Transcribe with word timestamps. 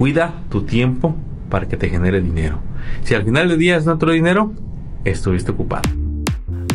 Cuida 0.00 0.32
tu 0.48 0.62
tiempo 0.62 1.14
para 1.50 1.68
que 1.68 1.76
te 1.76 1.90
genere 1.90 2.22
dinero. 2.22 2.58
Si 3.04 3.14
al 3.14 3.22
final 3.22 3.50
del 3.50 3.58
día 3.58 3.76
es 3.76 3.86
otro 3.86 4.12
dinero, 4.12 4.54
estuviste 5.04 5.50
ocupado. 5.50 5.90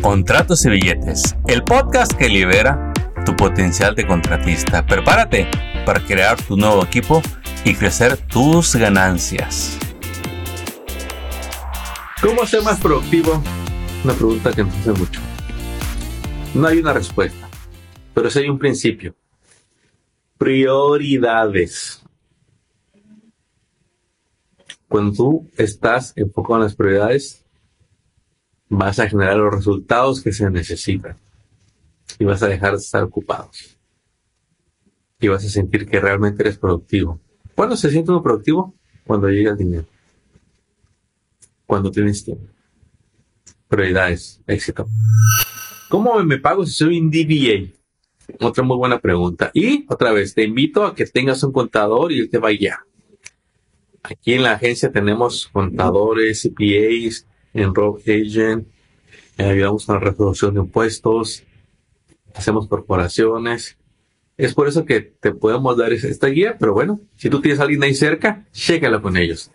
Contratos 0.00 0.64
y 0.64 0.70
billetes, 0.70 1.34
el 1.48 1.64
podcast 1.64 2.12
que 2.12 2.28
libera 2.28 2.92
tu 3.24 3.34
potencial 3.34 3.96
de 3.96 4.06
contratista. 4.06 4.86
Prepárate 4.86 5.48
para 5.84 5.98
crear 6.04 6.40
tu 6.40 6.56
nuevo 6.56 6.84
equipo 6.84 7.20
y 7.64 7.74
crecer 7.74 8.16
tus 8.16 8.76
ganancias. 8.76 9.76
¿Cómo 12.22 12.46
ser 12.46 12.62
más 12.62 12.78
productivo? 12.78 13.42
Una 14.04 14.12
pregunta 14.12 14.52
que 14.52 14.62
nos 14.62 14.76
hace 14.76 14.92
mucho. 14.92 15.20
No 16.54 16.68
hay 16.68 16.78
una 16.78 16.92
respuesta, 16.92 17.48
pero 18.14 18.30
sí 18.30 18.38
hay 18.38 18.48
un 18.48 18.58
principio. 18.60 19.16
Prioridades. 20.38 22.05
Cuando 24.88 25.12
tú 25.12 25.50
estás 25.56 26.12
enfocado 26.16 26.56
en 26.56 26.62
las 26.62 26.74
prioridades, 26.74 27.44
vas 28.68 28.98
a 28.98 29.08
generar 29.08 29.36
los 29.36 29.54
resultados 29.54 30.22
que 30.22 30.32
se 30.32 30.48
necesitan 30.50 31.16
y 32.18 32.24
vas 32.24 32.42
a 32.42 32.48
dejar 32.48 32.72
de 32.72 32.78
estar 32.78 33.02
ocupados. 33.02 33.76
Y 35.20 35.28
vas 35.28 35.44
a 35.44 35.48
sentir 35.48 35.86
que 35.86 36.00
realmente 36.00 36.42
eres 36.42 36.58
productivo. 36.58 37.20
¿Cuándo 37.54 37.76
se 37.76 37.90
siente 37.90 38.10
uno 38.10 38.22
productivo? 38.22 38.74
Cuando 39.06 39.28
llega 39.28 39.52
el 39.52 39.56
dinero. 39.56 39.84
Cuando 41.66 41.90
tienes 41.90 42.24
tiempo. 42.24 42.44
Prioridades, 43.68 44.40
éxito. 44.46 44.86
¿Cómo 45.88 46.22
me 46.22 46.38
pago 46.38 46.66
si 46.66 46.72
soy 46.72 47.00
un 47.00 47.10
DBA? 47.10 47.72
Otra 48.40 48.62
muy 48.62 48.76
buena 48.76 49.00
pregunta. 49.00 49.50
Y 49.54 49.86
otra 49.88 50.12
vez, 50.12 50.34
te 50.34 50.44
invito 50.44 50.84
a 50.84 50.94
que 50.94 51.06
tengas 51.06 51.42
un 51.42 51.52
contador 51.52 52.12
y 52.12 52.20
él 52.20 52.30
te 52.30 52.38
vaya. 52.38 52.84
Aquí 54.08 54.34
en 54.34 54.44
la 54.44 54.52
agencia 54.52 54.92
tenemos 54.92 55.48
contadores, 55.48 56.42
CPAs, 56.42 57.26
Enroll 57.52 58.00
Agent, 58.02 58.68
eh, 59.36 59.44
ayudamos 59.44 59.84
con 59.84 59.96
la 59.96 60.00
resolución 60.00 60.54
de 60.54 60.60
impuestos, 60.60 61.42
hacemos 62.34 62.68
corporaciones. 62.68 63.76
Es 64.36 64.54
por 64.54 64.68
eso 64.68 64.84
que 64.84 65.00
te 65.00 65.32
podemos 65.32 65.76
dar 65.76 65.92
esta 65.92 66.28
guía, 66.28 66.56
pero 66.58 66.72
bueno, 66.72 67.00
si 67.16 67.30
tú 67.30 67.40
tienes 67.40 67.58
a 67.58 67.64
alguien 67.64 67.82
ahí 67.82 67.94
cerca, 67.94 68.44
chécala 68.52 69.02
con 69.02 69.16
ellos. 69.16 69.50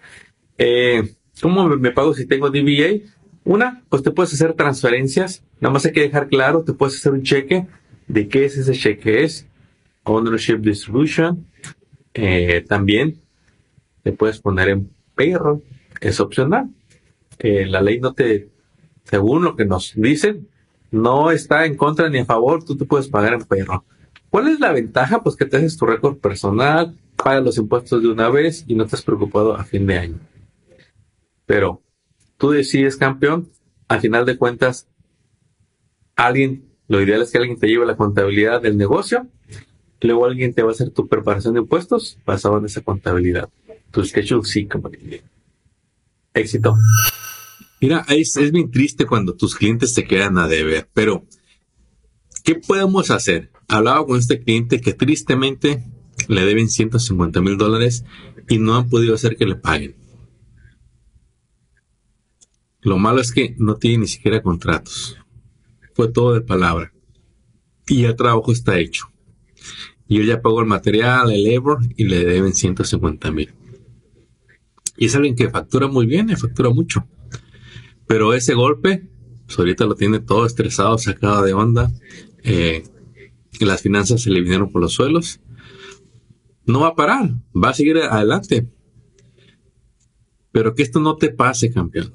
Eh, 0.57 1.13
¿Cómo 1.41 1.69
me 1.69 1.91
pago 1.91 2.13
si 2.13 2.25
tengo 2.25 2.49
DBA? 2.49 3.09
Una, 3.45 3.83
pues 3.89 4.03
te 4.03 4.11
puedes 4.11 4.33
hacer 4.33 4.53
transferencias. 4.53 5.43
Nada 5.61 5.73
más 5.73 5.85
hay 5.85 5.93
que 5.93 6.01
dejar 6.01 6.27
claro, 6.27 6.63
te 6.63 6.73
puedes 6.73 6.97
hacer 6.97 7.13
un 7.13 7.23
cheque 7.23 7.67
de 8.07 8.27
qué 8.27 8.45
es 8.45 8.57
ese 8.57 8.73
cheque. 8.73 9.23
Es 9.23 9.47
Ownership 10.03 10.57
Distribution. 10.57 11.47
Eh, 12.13 12.65
también 12.67 13.21
te 14.03 14.11
puedes 14.11 14.39
poner 14.39 14.69
en 14.69 14.89
payroll. 15.15 15.63
Es 15.99 16.19
opcional. 16.19 16.69
Eh, 17.39 17.65
la 17.65 17.81
ley 17.81 17.99
no 17.99 18.13
te, 18.13 18.49
según 19.03 19.43
lo 19.43 19.55
que 19.55 19.65
nos 19.65 19.93
dicen, 19.95 20.47
no 20.91 21.31
está 21.31 21.65
en 21.65 21.75
contra 21.75 22.09
ni 22.09 22.19
a 22.19 22.25
favor, 22.25 22.63
tú 22.63 22.77
te 22.77 22.85
puedes 22.85 23.07
pagar 23.07 23.33
en 23.33 23.43
perro. 23.43 23.85
¿Cuál 24.29 24.47
es 24.47 24.59
la 24.59 24.71
ventaja? 24.71 25.23
Pues 25.23 25.35
que 25.35 25.45
te 25.45 25.57
haces 25.57 25.77
tu 25.77 25.85
récord 25.85 26.17
personal, 26.17 26.95
pagas 27.15 27.43
los 27.43 27.57
impuestos 27.57 28.01
de 28.01 28.09
una 28.09 28.29
vez 28.29 28.63
y 28.67 28.75
no 28.75 28.83
estás 28.83 29.01
preocupado 29.01 29.55
a 29.55 29.63
fin 29.63 29.85
de 29.87 29.97
año. 29.97 30.19
Pero 31.45 31.81
tú 32.37 32.51
decides 32.51 32.97
campeón, 32.97 33.49
al 33.87 33.99
final 33.99 34.25
de 34.25 34.37
cuentas, 34.37 34.87
alguien, 36.15 36.65
lo 36.87 37.01
ideal 37.01 37.21
es 37.21 37.31
que 37.31 37.37
alguien 37.37 37.59
te 37.59 37.67
lleve 37.67 37.85
la 37.85 37.97
contabilidad 37.97 38.61
del 38.61 38.77
negocio, 38.77 39.27
luego 40.01 40.25
alguien 40.25 40.53
te 40.53 40.63
va 40.63 40.69
a 40.69 40.71
hacer 40.71 40.91
tu 40.91 41.07
preparación 41.07 41.53
de 41.53 41.61
impuestos 41.61 42.17
basado 42.25 42.57
en 42.57 42.65
esa 42.65 42.81
contabilidad. 42.81 43.49
Tu 43.91 44.05
schedule 44.05 44.43
sí, 44.45 44.67
como 44.67 44.89
Éxito. 46.33 46.75
Mira, 47.81 48.05
es, 48.09 48.37
es 48.37 48.51
bien 48.51 48.71
triste 48.71 49.05
cuando 49.05 49.35
tus 49.35 49.55
clientes 49.55 49.93
te 49.93 50.05
quedan 50.05 50.37
a 50.37 50.47
deber, 50.47 50.89
pero 50.93 51.25
¿qué 52.43 52.55
podemos 52.55 53.09
hacer? 53.09 53.51
Hablaba 53.67 54.05
con 54.05 54.17
este 54.17 54.39
cliente 54.39 54.79
que 54.79 54.93
tristemente 54.93 55.83
le 56.27 56.45
deben 56.45 56.69
150 56.69 57.41
mil 57.41 57.57
dólares 57.57 58.05
y 58.47 58.59
no 58.59 58.75
han 58.75 58.89
podido 58.89 59.15
hacer 59.15 59.35
que 59.35 59.45
le 59.45 59.55
paguen. 59.55 59.95
Lo 62.81 62.97
malo 62.97 63.21
es 63.21 63.31
que 63.31 63.55
no 63.57 63.75
tiene 63.75 63.99
ni 63.99 64.07
siquiera 64.07 64.41
contratos. 64.41 65.17
Fue 65.93 66.07
todo 66.07 66.33
de 66.33 66.41
palabra. 66.41 66.93
Y 67.87 68.05
el 68.05 68.15
trabajo 68.15 68.51
está 68.51 68.79
hecho. 68.79 69.05
Y 70.07 70.17
yo 70.17 70.23
ya 70.23 70.41
pago 70.41 70.61
el 70.61 70.67
material, 70.67 71.31
el 71.31 71.43
labor 71.43 71.79
y 71.95 72.05
le 72.05 72.25
deben 72.25 72.53
150 72.53 73.31
mil. 73.31 73.53
Y 75.01 75.05
es 75.05 75.15
alguien 75.15 75.35
que 75.35 75.49
factura 75.49 75.87
muy 75.87 76.05
bien 76.05 76.29
y 76.29 76.35
factura 76.35 76.69
mucho. 76.69 77.07
Pero 78.05 78.35
ese 78.35 78.53
golpe, 78.53 79.09
pues 79.47 79.57
ahorita 79.57 79.85
lo 79.85 79.95
tiene 79.95 80.19
todo 80.19 80.45
estresado, 80.45 80.95
sacado 80.99 81.41
de 81.41 81.53
onda. 81.53 81.91
Eh, 82.43 82.83
las 83.61 83.81
finanzas 83.81 84.21
se 84.21 84.29
le 84.29 84.41
vinieron 84.41 84.71
por 84.71 84.79
los 84.79 84.93
suelos. 84.93 85.39
No 86.67 86.81
va 86.81 86.89
a 86.89 86.95
parar, 86.95 87.33
va 87.51 87.69
a 87.69 87.73
seguir 87.73 87.97
adelante. 87.97 88.69
Pero 90.51 90.75
que 90.75 90.83
esto 90.83 90.99
no 90.99 91.15
te 91.15 91.29
pase, 91.29 91.71
campeón. 91.73 92.13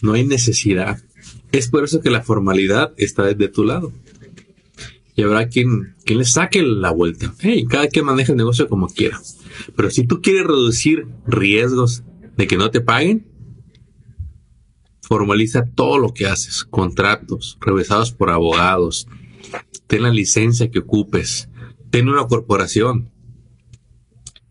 No 0.00 0.14
hay 0.14 0.26
necesidad. 0.26 0.98
Es 1.52 1.68
por 1.68 1.84
eso 1.84 2.00
que 2.00 2.08
la 2.08 2.22
formalidad 2.22 2.94
está 2.96 3.24
desde 3.24 3.48
tu 3.48 3.62
lado. 3.62 3.92
Y 5.14 5.22
habrá 5.22 5.48
quien, 5.48 5.94
quien 6.02 6.20
le 6.20 6.24
saque 6.24 6.62
la 6.62 6.92
vuelta. 6.92 7.34
Hey, 7.40 7.66
cada 7.68 7.88
quien 7.88 8.06
maneja 8.06 8.32
el 8.32 8.38
negocio 8.38 8.70
como 8.70 8.86
quiera. 8.86 9.20
Pero 9.74 9.90
si 9.90 10.06
tú 10.06 10.20
quieres 10.20 10.44
reducir 10.44 11.06
riesgos 11.26 12.02
de 12.36 12.46
que 12.46 12.56
no 12.56 12.70
te 12.70 12.80
paguen, 12.80 13.26
Formaliza 15.06 15.64
todo 15.64 15.98
lo 15.98 16.12
que 16.12 16.26
haces, 16.26 16.64
contratos, 16.64 17.58
revisados 17.60 18.10
por 18.10 18.28
abogados, 18.28 19.06
ten 19.86 20.02
la 20.02 20.10
licencia 20.10 20.68
que 20.68 20.80
ocupes, 20.80 21.48
ten 21.90 22.08
una 22.08 22.26
corporación, 22.26 23.12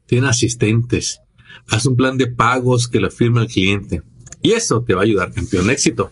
ten 0.06 0.24
asistentes, 0.24 1.20
haz 1.68 1.86
un 1.86 1.98
plan 1.98 2.18
de 2.18 2.28
pagos 2.28 2.88
que 2.88 3.02
lo 3.02 3.12
firme 3.12 3.42
el 3.42 3.48
cliente. 3.48 4.02
Y 4.42 4.54
eso 4.54 4.82
te 4.82 4.94
va 4.94 5.02
a 5.02 5.04
ayudar, 5.04 5.34
campeón. 5.34 5.70
Éxito. 5.70 6.10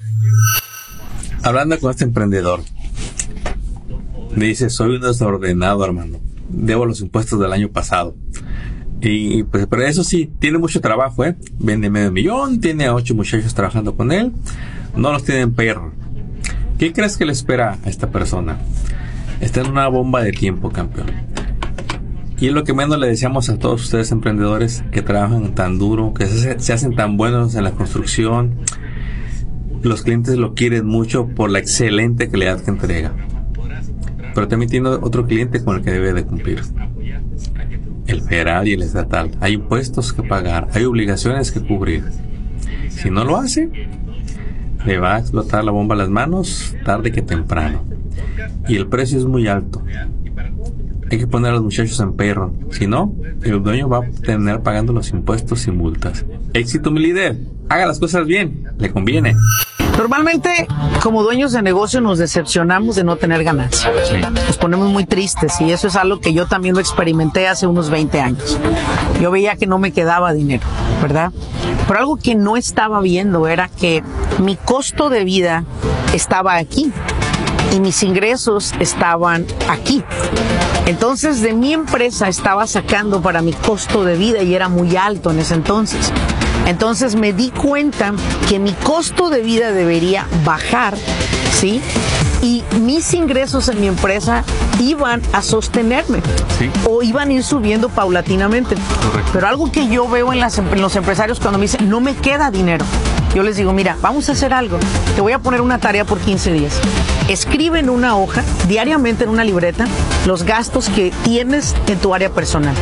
Hablando 1.41 1.79
con 1.79 1.91
este 1.91 2.03
emprendedor, 2.03 2.59
me 4.35 4.47
dice, 4.47 4.69
soy 4.69 4.95
un 4.95 5.01
desordenado, 5.01 5.85
hermano. 5.85 6.19
Debo 6.49 6.85
los 6.85 6.99
impuestos 6.99 7.39
del 7.39 7.53
año 7.53 7.71
pasado. 7.71 8.13
Y 9.05 9.43
pues, 9.43 9.67
pero 9.67 9.83
eso 9.83 10.01
sí, 10.03 10.31
tiene 10.39 10.57
mucho 10.57 10.79
trabajo, 10.79 11.25
¿eh? 11.25 11.35
Vende 11.59 11.89
medio 11.89 12.09
millón, 12.09 12.61
tiene 12.61 12.85
a 12.85 12.95
ocho 12.95 13.13
muchachos 13.13 13.53
trabajando 13.53 13.95
con 13.95 14.13
él, 14.13 14.31
no 14.95 15.11
los 15.11 15.25
tienen 15.25 15.53
perro. 15.53 15.91
¿Qué 16.79 16.93
crees 16.93 17.17
que 17.17 17.25
le 17.25 17.33
espera 17.33 17.77
a 17.83 17.89
esta 17.89 18.09
persona? 18.11 18.59
Está 19.41 19.59
en 19.59 19.71
una 19.71 19.89
bomba 19.89 20.23
de 20.23 20.31
tiempo, 20.31 20.71
campeón. 20.71 21.07
Y 22.39 22.47
es 22.47 22.53
lo 22.53 22.63
que 22.63 22.73
menos 22.73 22.97
le 22.97 23.07
decíamos 23.07 23.49
a 23.49 23.59
todos 23.59 23.83
ustedes 23.83 24.09
emprendedores 24.11 24.85
que 24.91 25.01
trabajan 25.01 25.53
tan 25.53 25.77
duro, 25.77 26.13
que 26.13 26.25
se, 26.25 26.73
hacen 26.73 26.95
tan 26.95 27.17
buenos 27.17 27.55
en 27.55 27.65
la 27.65 27.71
construcción. 27.71 28.55
Los 29.81 30.03
clientes 30.03 30.37
lo 30.37 30.53
quieren 30.53 30.85
mucho 30.85 31.27
por 31.27 31.49
la 31.49 31.59
excelente 31.59 32.29
calidad 32.29 32.61
que 32.61 32.71
entrega. 32.71 33.13
Pero 34.33 34.47
también 34.47 34.69
tiene 34.69 34.89
otro 34.89 35.27
cliente 35.27 35.61
con 35.61 35.75
el 35.75 35.83
que 35.83 35.91
debe 35.91 36.13
de 36.13 36.23
cumplir 36.25 36.61
el 38.13 38.21
federal 38.21 38.67
y 38.67 38.73
el 38.73 38.81
estatal. 38.81 39.31
Hay 39.41 39.53
impuestos 39.53 40.13
que 40.13 40.23
pagar, 40.23 40.69
hay 40.73 40.85
obligaciones 40.85 41.51
que 41.51 41.61
cubrir. 41.61 42.03
Si 42.89 43.09
no 43.09 43.23
lo 43.25 43.37
hace, 43.37 43.69
le 44.85 44.97
va 44.97 45.15
a 45.15 45.19
explotar 45.19 45.63
la 45.63 45.71
bomba 45.71 45.95
a 45.95 45.97
las 45.97 46.09
manos 46.09 46.75
tarde 46.85 47.11
que 47.11 47.21
temprano. 47.21 47.83
Y 48.67 48.75
el 48.75 48.87
precio 48.87 49.17
es 49.17 49.25
muy 49.25 49.47
alto. 49.47 49.83
Hay 51.11 51.17
que 51.17 51.27
poner 51.27 51.51
a 51.51 51.55
los 51.55 51.63
muchachos 51.63 51.99
en 51.99 52.13
perro. 52.13 52.53
Si 52.71 52.87
no, 52.87 53.13
el 53.43 53.61
dueño 53.61 53.89
va 53.89 53.99
a 53.99 54.09
tener 54.09 54.61
pagando 54.61 54.93
los 54.93 55.11
impuestos 55.11 55.67
y 55.67 55.71
multas. 55.71 56.25
Éxito 56.53 56.91
mi 56.91 57.01
líder. 57.01 57.37
Haga 57.69 57.85
las 57.85 57.99
cosas 57.99 58.25
bien. 58.25 58.63
Le 58.77 58.91
conviene. 58.91 59.35
Normalmente, 59.97 60.67
como 61.01 61.23
dueños 61.23 61.51
de 61.51 61.61
negocio, 61.61 62.01
nos 62.01 62.17
decepcionamos 62.17 62.95
de 62.95 63.03
no 63.03 63.15
tener 63.15 63.43
ganancia. 63.43 63.91
Nos 64.47 64.57
ponemos 64.57 64.91
muy 64.91 65.05
tristes 65.05 65.61
y 65.61 65.71
eso 65.71 65.87
es 65.87 65.95
algo 65.95 66.19
que 66.19 66.33
yo 66.33 66.47
también 66.47 66.75
lo 66.75 66.81
experimenté 66.81 67.47
hace 67.47 67.67
unos 67.67 67.89
20 67.89 68.19
años. 68.19 68.57
Yo 69.21 69.31
veía 69.31 69.55
que 69.55 69.67
no 69.67 69.77
me 69.77 69.91
quedaba 69.91 70.33
dinero, 70.33 70.65
¿verdad? 71.01 71.31
Pero 71.87 71.99
algo 71.99 72.17
que 72.17 72.35
no 72.35 72.57
estaba 72.57 73.01
viendo 73.01 73.47
era 73.47 73.69
que 73.69 74.03
mi 74.39 74.55
costo 74.55 75.09
de 75.09 75.23
vida 75.23 75.63
estaba 76.13 76.55
aquí 76.55 76.91
y 77.71 77.79
mis 77.79 78.03
ingresos 78.03 78.73
estaban 78.79 79.45
aquí. 79.69 80.03
Entonces 80.85 81.41
de 81.41 81.53
mi 81.53 81.73
empresa 81.73 82.27
estaba 82.27 82.67
sacando 82.67 83.21
para 83.21 83.41
mi 83.41 83.53
costo 83.53 84.03
de 84.03 84.17
vida 84.17 84.43
y 84.43 84.53
era 84.53 84.69
muy 84.69 84.95
alto 84.95 85.31
en 85.31 85.39
ese 85.39 85.53
entonces. 85.53 86.11
Entonces 86.65 87.15
me 87.15 87.33
di 87.33 87.49
cuenta 87.51 88.13
que 88.49 88.59
mi 88.59 88.71
costo 88.73 89.29
de 89.29 89.41
vida 89.41 89.71
debería 89.71 90.25
bajar, 90.45 90.95
¿sí? 91.59 91.81
y 92.41 92.61
mis 92.81 93.13
ingresos 93.13 93.69
en 93.69 93.79
mi 93.79 93.87
empresa 93.87 94.43
iban 94.81 95.21
a 95.31 95.41
sostenerme 95.41 96.19
Sí. 96.59 96.69
o 96.89 97.01
iban 97.01 97.29
a 97.29 97.33
ir 97.33 97.43
subiendo 97.43 97.87
paulatinamente. 97.87 98.75
Correcto. 99.01 99.29
Pero 99.31 99.47
algo 99.47 99.71
que 99.71 99.87
yo 99.87 100.07
veo 100.09 100.33
en, 100.33 100.39
las 100.41 100.57
em- 100.57 100.67
en 100.73 100.81
los 100.81 100.95
empresarios 100.97 101.39
cuando 101.39 101.57
me 101.57 101.63
dicen, 101.65 101.89
no 101.89 102.01
me 102.01 102.15
queda 102.15 102.51
dinero, 102.51 102.83
yo 103.33 103.43
les 103.43 103.55
digo, 103.55 103.71
mira, 103.71 103.95
vamos 104.01 104.27
a 104.27 104.33
hacer 104.33 104.53
algo. 104.53 104.77
Te 105.15 105.21
voy 105.21 105.31
a 105.31 105.39
poner 105.39 105.61
una 105.61 105.77
tarea 105.79 106.03
por 106.05 106.19
15 106.19 106.51
días. 106.51 106.73
Escribe 107.29 107.79
en 107.79 107.89
una 107.89 108.17
hoja, 108.17 108.43
diariamente 108.67 109.23
en 109.23 109.29
una 109.29 109.45
libreta, 109.45 109.85
los 110.25 110.43
gastos 110.43 110.89
que 110.89 111.13
tienes 111.23 111.73
en 111.87 111.97
tu 111.99 112.13
área 112.13 112.29
personal. 112.29 112.75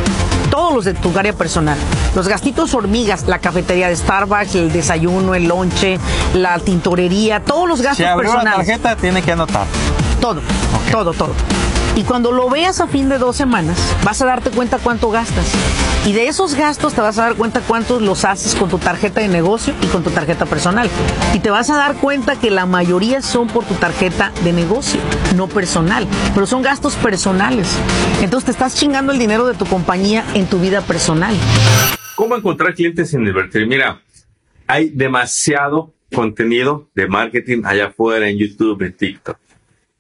Todos 0.52 0.74
los 0.76 0.86
de 0.86 0.94
tu 0.94 1.18
área 1.18 1.34
personal. 1.34 1.78
Los 2.14 2.28
gastitos 2.28 2.74
hormigas, 2.76 3.26
la 3.28 3.40
cafetería 3.40 3.88
de 3.88 3.96
Starbucks, 3.96 4.54
el 4.56 4.72
desayuno, 4.72 5.34
el 5.34 5.48
lonche, 5.48 5.98
la 6.36 6.60
tintorería, 6.60 7.40
todos 7.44 7.68
los 7.68 7.82
gastos 7.82 7.98
Si 7.98 8.04
abrió 8.04 8.30
la 8.34 8.42
personales. 8.42 8.68
tarjeta, 8.68 8.96
tiene 8.98 9.22
que 9.24 9.32
anotar. 9.32 9.66
Todo, 10.20 10.42
todo, 10.92 11.14
todo. 11.14 11.34
Y 11.96 12.04
cuando 12.04 12.32
lo 12.32 12.50
veas 12.50 12.80
a 12.80 12.88
fin 12.88 13.10
de 13.10 13.18
dos 13.18 13.36
semanas, 13.36 13.78
vas 14.06 14.22
a 14.22 14.26
darte 14.26 14.50
cuenta 14.50 14.78
cuánto 14.78 15.12
gastas. 15.12 15.52
Y 16.06 16.14
de 16.14 16.28
esos 16.28 16.56
gastos 16.56 16.94
te 16.94 17.02
vas 17.02 17.18
a 17.20 17.24
dar 17.24 17.36
cuenta 17.36 17.60
cuántos 17.60 18.02
los 18.02 18.24
haces 18.24 18.56
con 18.56 18.70
tu 18.70 18.78
tarjeta 18.78 19.20
de 19.20 19.28
negocio 19.28 19.74
y 19.82 19.88
con 19.88 20.02
tu 20.02 20.10
tarjeta 20.10 20.46
personal. 20.46 20.90
Y 21.34 21.40
te 21.40 21.50
vas 21.50 21.70
a 21.70 21.76
dar 21.76 21.96
cuenta 21.96 22.40
que 22.40 22.50
la 22.50 22.66
mayoría 22.66 23.22
son 23.22 23.48
por 23.48 23.66
tu 23.66 23.74
tarjeta 23.74 24.32
de 24.44 24.54
negocio, 24.54 25.02
no 25.36 25.48
personal. 25.48 26.08
Pero 26.34 26.48
son 26.48 26.62
gastos 26.62 26.96
personales. 26.96 27.68
Entonces 28.22 28.46
te 28.46 28.52
estás 28.52 28.76
chingando 28.76 29.12
el 29.12 29.20
dinero 29.20 29.46
de 29.46 29.54
tu 29.54 29.66
compañía 29.66 30.24
en 30.34 30.48
tu 30.48 30.60
vida 30.60 30.82
personal. 30.82 31.36
¿Cómo 32.16 32.38
encontrar 32.38 32.74
clientes 32.74 33.10
sin 33.10 33.28
invertir? 33.28 33.68
Mira, 33.68 34.02
hay 34.66 34.90
demasiado 34.90 35.94
contenido 36.14 36.90
de 36.96 37.08
marketing 37.08 37.64
allá 37.66 37.88
afuera 37.88 38.30
en 38.30 38.38
YouTube, 38.38 38.82
en 38.82 38.94
TikTok. 38.94 39.38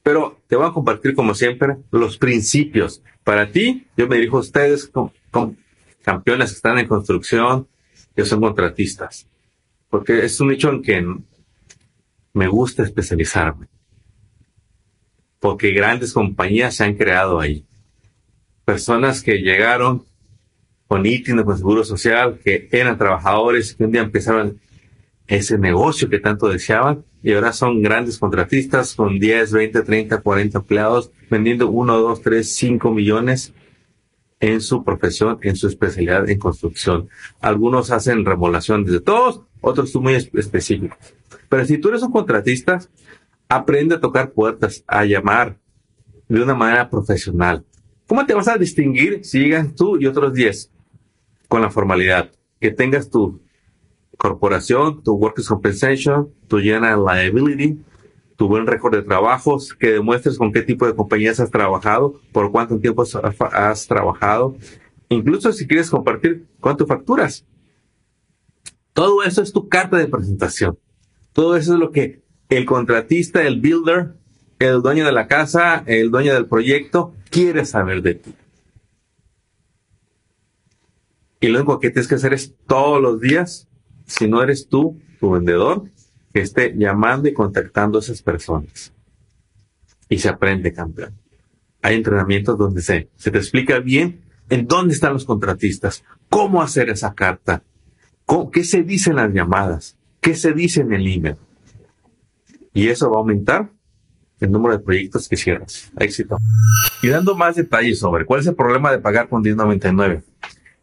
Pero 0.03 0.39
te 0.47 0.55
voy 0.55 0.67
a 0.67 0.73
compartir, 0.73 1.13
como 1.13 1.35
siempre, 1.35 1.77
los 1.91 2.17
principios. 2.17 3.03
Para 3.23 3.51
ti, 3.51 3.87
yo 3.95 4.07
me 4.07 4.15
dirijo 4.15 4.37
a 4.37 4.41
ustedes 4.41 4.87
como, 4.87 5.13
como 5.29 5.55
campeones 6.01 6.51
que 6.51 6.55
están 6.55 6.79
en 6.79 6.87
construcción, 6.87 7.67
que 8.15 8.25
son 8.25 8.41
contratistas. 8.41 9.27
Porque 9.89 10.25
es 10.25 10.39
un 10.39 10.49
nicho 10.49 10.69
en 10.69 10.81
que 10.81 11.05
me 12.33 12.47
gusta 12.47 12.83
especializarme. 12.83 13.67
Porque 15.39 15.71
grandes 15.71 16.13
compañías 16.13 16.75
se 16.75 16.83
han 16.83 16.95
creado 16.95 17.39
ahí. 17.39 17.65
Personas 18.65 19.21
que 19.21 19.39
llegaron 19.39 20.05
con 20.87 21.05
ITIN, 21.05 21.43
con 21.43 21.57
Seguro 21.57 21.83
Social, 21.83 22.39
que 22.43 22.67
eran 22.71 22.97
trabajadores, 22.97 23.75
que 23.75 23.83
un 23.83 23.91
día 23.91 24.01
empezaron 24.01 24.59
ese 25.27 25.57
negocio 25.57 26.09
que 26.09 26.19
tanto 26.19 26.47
deseaban 26.47 27.05
y 27.23 27.33
ahora 27.33 27.53
son 27.53 27.81
grandes 27.81 28.17
contratistas 28.17 28.95
con 28.95 29.19
10, 29.19 29.51
20, 29.51 29.81
30, 29.83 30.21
40 30.21 30.57
empleados 30.59 31.11
vendiendo 31.29 31.69
1, 31.69 31.97
2, 31.97 32.21
3, 32.21 32.51
5 32.55 32.91
millones 32.91 33.53
en 34.39 34.59
su 34.59 34.83
profesión, 34.83 35.37
en 35.43 35.55
su 35.55 35.67
especialidad 35.67 36.27
en 36.29 36.39
construcción. 36.39 37.09
Algunos 37.39 37.91
hacen 37.91 38.25
remodelación 38.25 38.83
desde 38.83 39.01
todos, 39.01 39.41
otros 39.61 39.91
son 39.91 40.03
muy 40.03 40.15
es- 40.15 40.31
específicos. 40.33 40.97
Pero 41.47 41.65
si 41.65 41.77
tú 41.77 41.89
eres 41.89 42.01
un 42.01 42.11
contratista, 42.11 42.79
aprende 43.49 43.95
a 43.95 43.99
tocar 43.99 44.31
puertas, 44.31 44.83
a 44.87 45.05
llamar 45.05 45.57
de 46.27 46.41
una 46.41 46.55
manera 46.55 46.89
profesional. 46.89 47.63
¿Cómo 48.07 48.25
te 48.25 48.33
vas 48.33 48.47
a 48.47 48.57
distinguir 48.57 49.23
si 49.23 49.39
llegas 49.39 49.75
tú 49.75 49.97
y 49.99 50.07
otros 50.07 50.33
10? 50.33 50.71
Con 51.47 51.61
la 51.61 51.69
formalidad. 51.69 52.31
Que 52.59 52.71
tengas 52.71 53.09
tu 53.09 53.41
corporación, 54.21 55.01
tu 55.01 55.13
workers 55.13 55.47
compensation, 55.47 56.29
tu 56.47 56.59
general 56.59 57.03
liability, 57.03 57.79
tu 58.35 58.47
buen 58.47 58.67
récord 58.67 58.93
de 58.93 59.01
trabajos, 59.01 59.73
que 59.73 59.93
demuestres 59.93 60.37
con 60.37 60.51
qué 60.51 60.61
tipo 60.61 60.85
de 60.85 60.95
compañías 60.95 61.39
has 61.39 61.49
trabajado, 61.49 62.19
por 62.31 62.51
cuánto 62.51 62.79
tiempo 62.79 63.01
has, 63.01 63.15
has 63.15 63.87
trabajado, 63.87 64.55
incluso 65.09 65.51
si 65.51 65.65
quieres 65.65 65.89
compartir 65.89 66.45
cuánto 66.59 66.85
facturas. 66.85 67.45
Todo 68.93 69.23
eso 69.23 69.41
es 69.41 69.51
tu 69.51 69.67
carta 69.67 69.97
de 69.97 70.07
presentación. 70.07 70.77
Todo 71.33 71.55
eso 71.55 71.73
es 71.73 71.79
lo 71.79 71.91
que 71.91 72.21
el 72.49 72.65
contratista, 72.65 73.41
el 73.41 73.59
builder, 73.59 74.13
el 74.59 74.83
dueño 74.83 75.03
de 75.03 75.13
la 75.13 75.27
casa, 75.27 75.83
el 75.87 76.11
dueño 76.11 76.33
del 76.33 76.45
proyecto 76.45 77.15
quiere 77.31 77.65
saber 77.65 78.03
de 78.03 78.15
ti. 78.15 78.35
Y 81.39 81.47
lo 81.47 81.57
único 81.57 81.79
que 81.79 81.89
tienes 81.89 82.07
que 82.07 82.15
hacer 82.15 82.33
es 82.33 82.53
todos 82.67 83.01
los 83.01 83.19
días, 83.19 83.67
si 84.11 84.27
no 84.27 84.43
eres 84.43 84.67
tú, 84.67 84.99
tu 85.19 85.31
vendedor, 85.31 85.83
que 86.33 86.41
esté 86.41 86.73
llamando 86.75 87.29
y 87.29 87.33
contactando 87.33 87.97
a 87.97 88.01
esas 88.01 88.21
personas. 88.21 88.93
Y 90.09 90.17
se 90.17 90.29
aprende, 90.29 90.73
campeón. 90.73 91.13
Hay 91.81 91.95
entrenamientos 91.95 92.57
donde 92.57 92.81
se, 92.81 93.09
te 93.17 93.37
explica 93.37 93.79
bien 93.79 94.21
en 94.49 94.67
dónde 94.67 94.93
están 94.93 95.13
los 95.13 95.25
contratistas, 95.25 96.03
cómo 96.29 96.61
hacer 96.61 96.89
esa 96.89 97.13
carta, 97.13 97.63
qué 98.51 98.63
se 98.63 98.83
dice 98.83 99.09
en 99.09 99.15
las 99.17 99.33
llamadas, 99.33 99.97
qué 100.19 100.35
se 100.35 100.53
dice 100.53 100.81
en 100.81 100.93
el 100.93 101.07
email. 101.07 101.37
Y 102.73 102.89
eso 102.89 103.09
va 103.09 103.17
a 103.17 103.19
aumentar 103.19 103.69
el 104.39 104.51
número 104.51 104.77
de 104.77 104.83
proyectos 104.83 105.27
que 105.27 105.37
cierras. 105.37 105.91
Éxito. 105.97 106.37
Y 107.01 107.07
dando 107.07 107.35
más 107.35 107.55
detalles 107.55 107.99
sobre 107.99 108.25
cuál 108.25 108.41
es 108.41 108.47
el 108.47 108.55
problema 108.55 108.91
de 108.91 108.99
pagar 108.99 109.29
con 109.29 109.41
1099. 109.41 110.23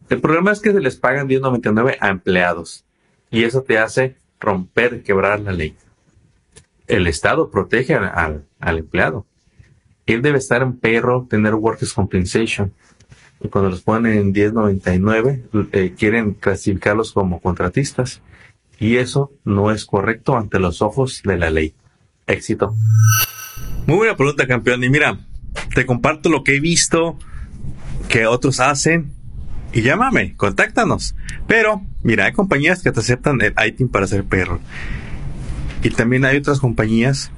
El 0.09 0.21
problema 0.21 0.53
es 0.53 0.61
que 0.61 0.73
se 0.73 0.81
les 0.81 0.97
pagan 0.97 1.27
1099 1.27 1.99
a 2.01 2.09
empleados 2.09 2.85
y 3.31 3.45
eso 3.45 3.63
te 3.63 3.79
hace 3.79 4.17
romper, 4.41 5.03
quebrar 5.03 5.41
la 5.41 5.53
ley. 5.53 5.77
El 6.87 7.07
Estado 7.07 7.51
protege 7.51 7.95
al, 7.95 8.45
al- 8.61 8.79
empleado. 8.79 9.27
Él 10.07 10.23
debe 10.23 10.39
estar 10.39 10.63
en 10.63 10.79
perro, 10.79 11.27
tener 11.29 11.55
workers 11.55 11.93
compensation. 11.93 12.73
Y 13.41 13.49
cuando 13.49 13.71
los 13.71 13.83
ponen 13.83 14.19
en 14.19 14.33
1099, 14.33 15.45
eh, 15.73 15.95
quieren 15.99 16.33
clasificarlos 16.35 17.13
como 17.13 17.41
contratistas. 17.41 18.23
Y 18.81 18.97
eso 18.97 19.33
no 19.45 19.71
es 19.71 19.85
correcto 19.85 20.37
ante 20.37 20.59
los 20.59 20.81
ojos 20.83 21.21
de 21.25 21.37
la 21.37 21.51
ley. 21.51 21.75
Éxito. 22.27 22.75
Muy 23.87 23.97
buena 23.99 24.17
pregunta, 24.17 24.47
campeón. 24.47 24.83
Y 24.85 24.89
mira, 24.89 25.19
te 25.75 25.85
comparto 25.85 26.29
lo 26.31 26.43
que 26.45 26.57
he 26.57 26.61
visto 26.61 27.19
que 28.09 28.27
otros 28.27 28.61
hacen 28.61 29.13
y 29.79 29.83
llámame, 29.83 30.35
contáctanos. 30.35 31.15
Pero, 31.47 31.83
mira, 32.03 32.25
hay 32.25 32.33
compañías 32.33 32.83
que 32.83 32.91
te 32.91 32.99
aceptan 32.99 33.41
el 33.41 33.55
ITIN 33.65 33.89
para 33.89 34.09
ser 34.09 34.25
perro. 34.25 34.59
Y 35.85 35.91
también 35.91 36.25
hay 36.25 36.37
otras 36.37 36.59
compañías 36.59 37.31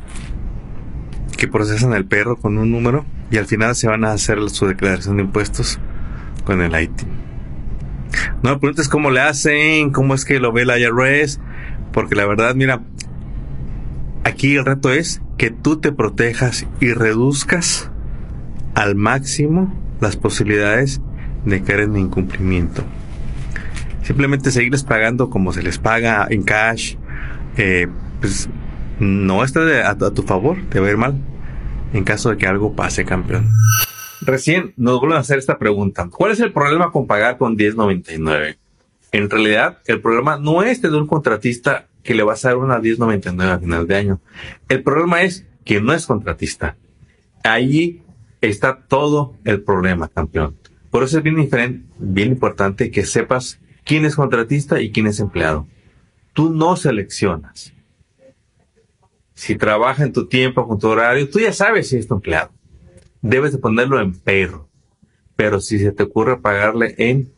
que 1.37 1.49
procesan 1.49 1.93
el 1.93 2.07
perro 2.07 2.39
con 2.39 2.57
un 2.57 2.71
número 2.71 3.05
y 3.31 3.37
al 3.37 3.45
final 3.45 3.77
se 3.77 3.89
van 3.89 4.07
a 4.07 4.13
hacer 4.13 4.39
su 4.49 4.67
declaración 4.67 5.19
de 5.19 5.25
impuestos 5.25 5.79
con 6.47 6.63
el 6.63 6.73
ITIN. 6.81 7.09
No 8.43 8.53
me 8.53 8.59
preguntes 8.59 8.89
cómo 8.89 9.11
le 9.11 9.21
hacen, 9.21 9.91
cómo 9.91 10.15
es 10.15 10.25
que 10.25 10.41
lo 10.41 10.51
ve 10.51 10.65
la 10.65 10.79
IRS, 10.79 11.41
porque 11.93 12.15
la 12.15 12.25
verdad, 12.25 12.55
mira, 12.55 12.81
aquí 14.25 14.57
el 14.57 14.65
reto 14.65 14.91
es 14.91 15.21
que 15.37 15.51
tú 15.51 15.79
te 15.79 15.93
protejas 15.93 16.67
y 16.81 16.95
reduzcas 16.95 17.91
al 18.75 18.95
máximo 18.95 19.79
las 20.01 20.17
posibilidades 20.17 21.03
de 21.45 21.63
caer 21.63 21.81
en 21.81 21.97
incumplimiento. 21.97 22.83
Simplemente 24.03 24.51
seguirles 24.51 24.83
pagando 24.85 25.31
como 25.31 25.53
se 25.53 25.63
les 25.63 25.79
paga 25.79 26.27
en 26.31 26.43
cash, 26.43 26.97
eh, 27.57 27.87
pues 28.21 28.49
no 28.99 29.45
está 29.45 29.61
de- 29.65 29.83
a, 29.83 29.91
a 29.91 29.97
tu 30.15 30.23
favor, 30.23 30.57
te 30.71 30.81
va 30.81 30.89
a 30.89 30.91
ir 30.91 30.97
mal 30.97 31.15
en 31.93 32.05
caso 32.05 32.31
de 32.31 32.37
que 32.37 32.47
algo 32.47 32.75
pase, 32.75 33.05
campeón. 33.05 33.49
Recién 34.23 34.75
nos 34.77 35.01
vuelven 35.01 35.17
a 35.17 35.21
hacer 35.21 35.39
esta 35.39 35.59
pregunta. 35.59 36.09
¿Cuál 36.11 36.33
es 36.33 36.41
el 36.41 36.53
problema 36.53 36.91
con 36.93 37.07
pagar 37.07 37.39
con 37.39 37.57
1099? 37.57 38.59
En 39.13 39.29
realidad, 39.31 39.79
el 39.87 40.01
problema 40.01 40.37
no 40.39 40.63
es 40.63 40.81
tener 40.81 41.01
un 41.01 41.07
contratista 41.07 41.87
que 42.03 42.15
le 42.15 42.23
vas 42.23 42.45
a 42.45 42.49
dar 42.49 42.59
una 42.59 42.79
1099 42.79 43.53
a 43.53 43.59
final 43.59 43.87
de 43.87 43.97
año. 43.97 44.21
El 44.69 44.83
problema 44.83 45.23
es 45.23 45.47
que 45.65 45.81
no 45.81 45.93
es 45.93 46.07
contratista. 46.07 46.77
Ahí 47.43 48.03
está 48.41 48.79
todo 48.87 49.35
el 49.45 49.63
problema, 49.63 50.09
campeón. 50.09 50.57
Por 50.91 51.05
eso 51.05 51.19
es 51.19 51.25
bien 51.25 51.37
diferente, 51.37 51.87
bien 51.99 52.29
importante 52.29 52.91
que 52.91 53.05
sepas 53.05 53.61
quién 53.85 54.05
es 54.05 54.17
contratista 54.17 54.81
y 54.81 54.91
quién 54.91 55.07
es 55.07 55.21
empleado. 55.21 55.67
Tú 56.33 56.51
no 56.53 56.77
seleccionas. 56.77 57.73
Si 59.35 59.57
trabaja 59.57 60.05
en 60.05 60.13
tu 60.13 60.27
tiempo, 60.27 60.67
con 60.67 60.79
tu 60.79 60.89
horario, 60.89 61.31
tú 61.31 61.39
ya 61.39 61.53
sabes 61.53 61.89
si 61.89 61.97
es 61.97 62.07
tu 62.07 62.15
empleado. 62.15 62.51
Debes 63.23 63.53
de 63.53 63.59
ponerlo 63.59 64.01
en 64.01 64.13
perro. 64.13 64.69
Pero 65.37 65.61
si 65.61 65.79
se 65.79 65.93
te 65.93 66.03
ocurre 66.03 66.41
pagarle 66.41 66.95
en 66.99 67.33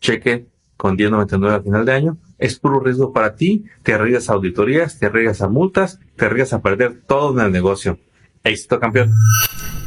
cheque 0.00 0.46
con 0.76 0.96
10.99 0.96 1.52
al 1.52 1.62
final 1.62 1.84
de 1.84 1.92
año, 1.92 2.18
es 2.38 2.58
puro 2.58 2.80
riesgo 2.80 3.12
para 3.12 3.34
ti, 3.34 3.64
te 3.82 3.92
arriesgas 3.92 4.30
a 4.30 4.34
auditorías, 4.34 4.98
te 4.98 5.06
arriesgas 5.06 5.42
a 5.42 5.48
multas, 5.48 6.00
te 6.16 6.24
arriesgas 6.24 6.54
a 6.54 6.62
perder 6.62 7.02
todo 7.06 7.38
en 7.38 7.46
el 7.46 7.52
negocio. 7.52 7.98
Éxito, 8.44 8.80
campeón. 8.80 9.10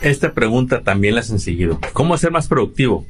Esta 0.03 0.33
pregunta 0.33 0.83
también 0.83 1.15
la 1.15 1.22
hacen 1.22 1.39
seguido. 1.39 1.79
¿Cómo 1.93 2.17
ser 2.17 2.31
más 2.31 2.50
productivo? 2.50 3.05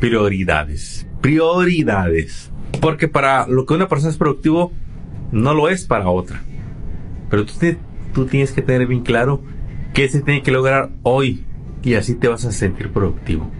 Prioridades. 0.00 1.06
Prioridades. 1.20 2.50
Porque 2.80 3.06
para 3.06 3.46
lo 3.46 3.66
que 3.66 3.74
una 3.74 3.86
persona 3.86 4.10
es 4.10 4.16
productivo, 4.16 4.72
no 5.30 5.52
lo 5.52 5.68
es 5.68 5.84
para 5.84 6.08
otra. 6.08 6.40
Pero 7.28 7.44
tú 7.44 7.52
tú 8.14 8.24
tienes 8.24 8.52
que 8.52 8.62
tener 8.62 8.86
bien 8.86 9.02
claro 9.02 9.42
qué 9.92 10.08
se 10.08 10.22
tiene 10.22 10.42
que 10.42 10.50
lograr 10.50 10.90
hoy 11.02 11.44
y 11.82 11.94
así 11.94 12.14
te 12.14 12.28
vas 12.28 12.46
a 12.46 12.52
sentir 12.52 12.90
productivo. 12.90 13.50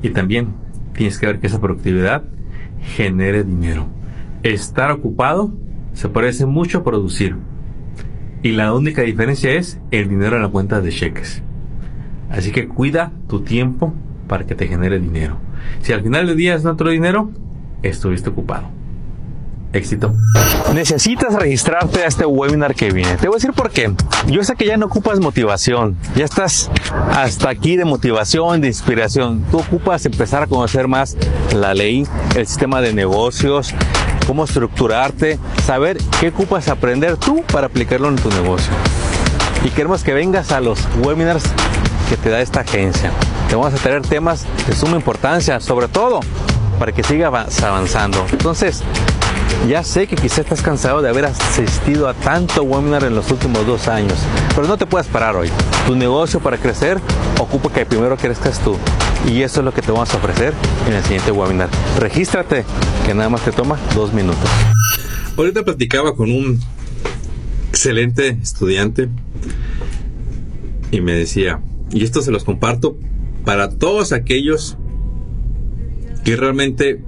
Y 0.00 0.10
también 0.10 0.54
tienes 0.92 1.18
que 1.18 1.26
ver 1.26 1.40
que 1.40 1.48
esa 1.48 1.60
productividad 1.60 2.22
genere 2.96 3.42
dinero. 3.42 3.88
Estar 4.44 4.92
ocupado 4.92 5.52
se 5.92 6.08
parece 6.08 6.46
mucho 6.46 6.78
a 6.78 6.84
producir. 6.84 7.36
Y 8.44 8.52
la 8.52 8.74
única 8.74 9.00
diferencia 9.00 9.52
es 9.52 9.80
el 9.90 10.06
dinero 10.10 10.36
en 10.36 10.42
la 10.42 10.50
cuenta 10.50 10.82
de 10.82 10.90
cheques. 10.90 11.42
Así 12.28 12.52
que 12.52 12.68
cuida 12.68 13.10
tu 13.26 13.40
tiempo 13.40 13.94
para 14.28 14.44
que 14.44 14.54
te 14.54 14.68
genere 14.68 15.00
dinero. 15.00 15.38
Si 15.80 15.94
al 15.94 16.02
final 16.02 16.26
del 16.26 16.36
día 16.36 16.54
es 16.54 16.66
otro 16.66 16.90
dinero, 16.90 17.30
estuviste 17.82 18.28
ocupado. 18.28 18.68
Éxito. 19.74 20.14
Necesitas 20.72 21.34
registrarte 21.34 22.04
a 22.04 22.06
este 22.06 22.24
webinar 22.24 22.76
que 22.76 22.92
viene. 22.92 23.16
Te 23.16 23.26
voy 23.26 23.34
a 23.34 23.38
decir 23.38 23.52
por 23.52 23.70
qué. 23.70 23.92
Yo 24.28 24.44
sé 24.44 24.54
que 24.54 24.66
ya 24.66 24.76
no 24.76 24.86
ocupas 24.86 25.18
motivación. 25.18 25.96
Ya 26.14 26.24
estás 26.24 26.70
hasta 27.12 27.50
aquí 27.50 27.76
de 27.76 27.84
motivación, 27.84 28.60
de 28.60 28.68
inspiración. 28.68 29.44
Tú 29.50 29.58
ocupas 29.58 30.06
empezar 30.06 30.44
a 30.44 30.46
conocer 30.46 30.86
más 30.86 31.16
la 31.52 31.74
ley, 31.74 32.06
el 32.36 32.46
sistema 32.46 32.80
de 32.80 32.92
negocios, 32.92 33.74
cómo 34.28 34.44
estructurarte, 34.44 35.40
saber 35.66 35.98
qué 36.20 36.28
ocupas 36.28 36.68
aprender 36.68 37.16
tú 37.16 37.42
para 37.52 37.66
aplicarlo 37.66 38.08
en 38.08 38.16
tu 38.16 38.30
negocio. 38.30 38.72
Y 39.64 39.70
queremos 39.70 40.04
que 40.04 40.14
vengas 40.14 40.52
a 40.52 40.60
los 40.60 40.78
webinars 41.02 41.44
que 42.08 42.16
te 42.16 42.30
da 42.30 42.40
esta 42.40 42.60
agencia. 42.60 43.10
Te 43.48 43.56
vamos 43.56 43.74
a 43.74 43.76
tener 43.76 44.02
temas 44.02 44.46
de 44.68 44.74
suma 44.74 44.96
importancia, 44.96 45.58
sobre 45.58 45.88
todo 45.88 46.20
para 46.78 46.92
que 46.92 47.02
sigas 47.02 47.62
avanzando. 47.62 48.24
Entonces, 48.32 48.82
ya 49.68 49.82
sé 49.82 50.06
que 50.06 50.16
quizás 50.16 50.40
estás 50.40 50.62
cansado 50.62 51.00
de 51.00 51.08
haber 51.08 51.24
asistido 51.24 52.08
a 52.08 52.14
tanto 52.14 52.62
webinar 52.62 53.04
en 53.04 53.14
los 53.14 53.30
últimos 53.30 53.66
dos 53.66 53.88
años, 53.88 54.18
pero 54.54 54.66
no 54.66 54.76
te 54.76 54.86
puedes 54.86 55.06
parar 55.06 55.36
hoy. 55.36 55.48
Tu 55.86 55.96
negocio 55.96 56.40
para 56.40 56.58
crecer 56.58 56.98
ocupa 57.38 57.72
que 57.72 57.86
primero 57.86 58.16
crezcas 58.16 58.60
tú. 58.62 58.76
Y 59.26 59.40
eso 59.42 59.60
es 59.60 59.64
lo 59.64 59.72
que 59.72 59.80
te 59.80 59.90
vamos 59.90 60.12
a 60.12 60.18
ofrecer 60.18 60.52
en 60.86 60.92
el 60.94 61.02
siguiente 61.02 61.30
webinar. 61.30 61.70
Regístrate, 61.98 62.64
que 63.06 63.14
nada 63.14 63.30
más 63.30 63.42
te 63.42 63.52
toma 63.52 63.78
dos 63.94 64.12
minutos. 64.12 64.48
Ahorita 65.36 65.64
platicaba 65.64 66.14
con 66.14 66.30
un 66.30 66.60
excelente 67.70 68.28
estudiante 68.42 69.08
y 70.90 71.00
me 71.00 71.12
decía, 71.12 71.60
y 71.90 72.04
esto 72.04 72.22
se 72.22 72.30
los 72.30 72.44
comparto 72.44 72.98
para 73.44 73.70
todos 73.70 74.12
aquellos 74.12 74.76
que 76.24 76.36
realmente 76.36 77.02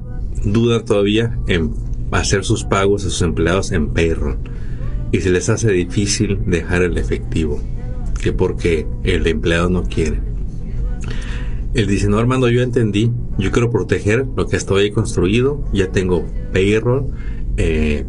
dudan 0.44 0.84
todavía 0.84 1.38
en 1.46 1.85
hacer 2.10 2.44
sus 2.44 2.64
pagos 2.64 3.04
a 3.04 3.10
sus 3.10 3.22
empleados 3.22 3.72
en 3.72 3.88
payroll 3.88 4.38
y 5.12 5.20
se 5.20 5.30
les 5.30 5.48
hace 5.48 5.70
difícil 5.70 6.38
dejar 6.46 6.82
el 6.82 6.98
efectivo, 6.98 7.60
que 8.22 8.32
porque 8.32 8.86
el 9.04 9.26
empleado 9.26 9.70
no 9.70 9.84
quiere. 9.84 10.20
Él 11.74 11.86
dice, 11.86 12.08
no 12.08 12.18
Armando, 12.18 12.48
yo 12.48 12.62
entendí, 12.62 13.12
yo 13.38 13.50
quiero 13.52 13.70
proteger 13.70 14.26
lo 14.36 14.46
que 14.46 14.56
estoy 14.56 14.84
ahí 14.84 14.90
construido, 14.90 15.62
ya 15.72 15.92
tengo 15.92 16.26
payroll, 16.52 17.08
eh, 17.56 18.04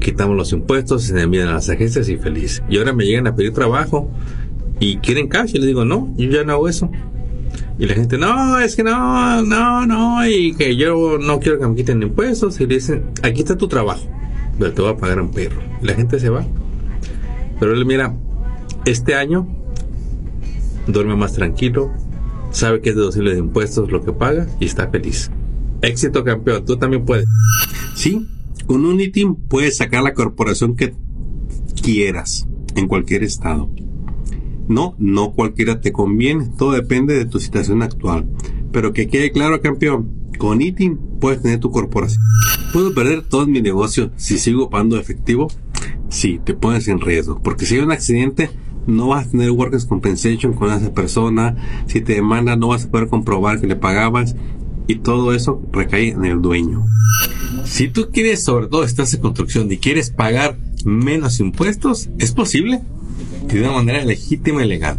quitamos 0.00 0.36
los 0.36 0.52
impuestos, 0.52 1.04
se 1.04 1.20
envían 1.20 1.48
a 1.48 1.54
las 1.54 1.70
agencias 1.70 2.08
y 2.08 2.16
feliz. 2.16 2.62
Y 2.68 2.78
ahora 2.78 2.92
me 2.92 3.04
llegan 3.04 3.26
a 3.26 3.34
pedir 3.34 3.52
trabajo 3.52 4.10
y 4.78 4.98
quieren 4.98 5.28
cash, 5.28 5.54
y 5.54 5.58
les 5.58 5.66
digo, 5.66 5.84
no, 5.84 6.12
yo 6.16 6.30
ya 6.30 6.44
no 6.44 6.52
hago 6.52 6.68
eso. 6.68 6.90
Y 7.80 7.86
la 7.86 7.94
gente, 7.94 8.18
no, 8.18 8.60
es 8.60 8.76
que 8.76 8.82
no, 8.82 9.42
no, 9.42 9.86
no, 9.86 10.28
y 10.28 10.54
que 10.54 10.76
yo 10.76 11.16
no 11.18 11.40
quiero 11.40 11.58
que 11.58 11.66
me 11.66 11.74
quiten 11.74 12.02
impuestos. 12.02 12.60
Y 12.60 12.66
dicen, 12.66 13.06
aquí 13.22 13.40
está 13.40 13.56
tu 13.56 13.68
trabajo, 13.68 14.06
pero 14.58 14.74
te 14.74 14.82
voy 14.82 14.92
a 14.92 14.98
pagar 14.98 15.18
un 15.18 15.30
perro. 15.30 15.62
La 15.80 15.94
gente 15.94 16.20
se 16.20 16.28
va. 16.28 16.44
Pero 17.58 17.72
él, 17.72 17.86
mira, 17.86 18.14
este 18.84 19.14
año 19.14 19.48
duerme 20.88 21.16
más 21.16 21.32
tranquilo, 21.32 21.90
sabe 22.50 22.82
que 22.82 22.90
es 22.90 22.96
deducible 22.96 23.32
de 23.32 23.38
impuestos 23.38 23.90
lo 23.90 24.04
que 24.04 24.12
paga 24.12 24.46
y 24.60 24.66
está 24.66 24.88
feliz. 24.88 25.30
Éxito 25.80 26.22
campeón, 26.22 26.66
tú 26.66 26.76
también 26.76 27.06
puedes. 27.06 27.24
Sí, 27.94 28.28
con 28.66 28.84
un 28.84 29.00
ITIM 29.00 29.36
puedes 29.36 29.78
sacar 29.78 30.02
la 30.02 30.12
corporación 30.12 30.76
que 30.76 30.94
quieras 31.82 32.46
en 32.76 32.88
cualquier 32.88 33.22
estado. 33.22 33.70
No, 34.70 34.94
no 34.98 35.32
cualquiera 35.32 35.80
te 35.80 35.90
conviene, 35.90 36.48
todo 36.56 36.70
depende 36.70 37.18
de 37.18 37.24
tu 37.24 37.40
situación 37.40 37.82
actual. 37.82 38.28
Pero 38.70 38.92
que 38.92 39.08
quede 39.08 39.32
claro, 39.32 39.60
campeón, 39.60 40.30
con 40.38 40.62
ITIM 40.62 40.96
puedes 41.18 41.42
tener 41.42 41.58
tu 41.58 41.72
corporación. 41.72 42.22
¿Puedo 42.72 42.94
perder 42.94 43.22
todo 43.22 43.48
mi 43.48 43.60
negocio 43.60 44.12
si 44.14 44.38
sigo 44.38 44.70
pagando 44.70 44.96
efectivo? 44.96 45.48
Sí, 46.08 46.40
te 46.44 46.54
pones 46.54 46.86
en 46.86 47.00
riesgo, 47.00 47.42
porque 47.42 47.66
si 47.66 47.74
hay 47.74 47.80
un 47.80 47.90
accidente, 47.90 48.48
no 48.86 49.08
vas 49.08 49.26
a 49.26 49.30
tener 49.32 49.50
workers 49.50 49.86
compensation 49.86 50.52
con 50.52 50.70
esa 50.70 50.94
persona, 50.94 51.56
si 51.86 52.00
te 52.00 52.14
demanda 52.14 52.54
no 52.54 52.68
vas 52.68 52.84
a 52.84 52.90
poder 52.92 53.08
comprobar 53.08 53.60
que 53.60 53.66
le 53.66 53.74
pagabas 53.74 54.36
y 54.86 55.00
todo 55.00 55.34
eso 55.34 55.60
recae 55.72 56.10
en 56.10 56.24
el 56.24 56.40
dueño. 56.40 56.86
Si 57.64 57.88
tú 57.88 58.10
quieres, 58.12 58.44
sobre 58.44 58.68
todo 58.68 58.84
estás 58.84 59.12
en 59.14 59.20
construcción 59.20 59.70
y 59.72 59.78
quieres 59.78 60.10
pagar 60.10 60.56
menos 60.84 61.40
impuestos, 61.40 62.08
¿es 62.20 62.30
posible? 62.30 62.82
De 63.46 63.60
una 63.60 63.72
manera 63.72 64.04
legítima 64.04 64.64
y 64.64 64.68
legal. 64.68 64.98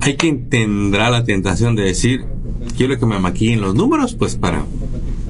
Hay 0.00 0.16
quien 0.16 0.48
tendrá 0.48 1.10
la 1.10 1.24
tentación 1.24 1.76
de 1.76 1.84
decir, 1.84 2.24
quiero 2.76 2.98
que 2.98 3.06
me 3.06 3.18
maquillen 3.18 3.60
los 3.60 3.74
números, 3.74 4.14
pues 4.14 4.36
para 4.36 4.64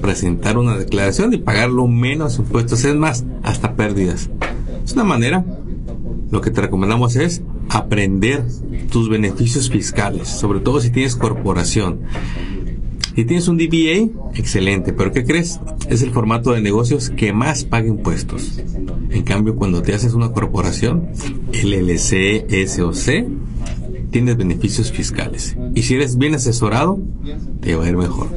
presentar 0.01 0.57
una 0.57 0.77
declaración 0.77 1.33
y 1.33 1.37
pagar 1.37 1.69
lo 1.69 1.87
menos 1.87 2.37
impuestos, 2.37 2.83
es 2.85 2.95
más, 2.95 3.25
hasta 3.43 3.75
pérdidas. 3.75 4.29
Es 4.85 4.93
una 4.93 5.03
manera, 5.03 5.45
lo 6.31 6.41
que 6.41 6.51
te 6.51 6.61
recomendamos 6.61 7.15
es 7.15 7.41
aprender 7.69 8.45
tus 8.91 9.09
beneficios 9.09 9.69
fiscales, 9.69 10.27
sobre 10.27 10.59
todo 10.59 10.79
si 10.79 10.91
tienes 10.91 11.15
corporación. 11.15 12.01
Si 13.15 13.25
tienes 13.25 13.47
un 13.47 13.57
DBA, 13.57 14.35
excelente, 14.35 14.93
pero 14.93 15.11
¿qué 15.11 15.23
crees? 15.23 15.59
Es 15.89 16.03
el 16.03 16.11
formato 16.11 16.51
de 16.51 16.61
negocios 16.61 17.09
que 17.09 17.33
más 17.33 17.63
paga 17.63 17.87
impuestos. 17.87 18.59
En 19.09 19.23
cambio, 19.23 19.55
cuando 19.55 19.81
te 19.81 19.93
haces 19.95 20.13
una 20.13 20.31
corporación, 20.31 21.09
LLC, 21.51 22.45
SOC, 22.67 23.25
tienes 24.11 24.37
beneficios 24.37 24.91
fiscales. 24.91 25.57
Y 25.73 25.83
si 25.83 25.95
eres 25.95 26.17
bien 26.17 26.35
asesorado, 26.35 26.99
te 27.61 27.75
va 27.75 27.85
a 27.85 27.89
ir 27.89 27.97
mejor. 27.97 28.27